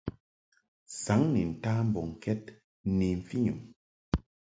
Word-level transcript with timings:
Saŋ 1.01 1.21
ni 1.33 1.41
nta 1.51 1.71
mbɔŋkɛd 1.87 2.41
ni 2.97 3.07
mfɨnyum. 3.19 3.59